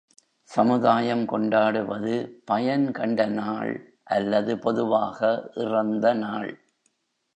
[0.49, 2.41] சமுதாயம் கொண்டாடுவது
[2.45, 3.99] பயன் கண்ட நாள்
[4.03, 5.19] அல்லது பொதுவாக
[5.53, 6.51] இறந்த நாள்.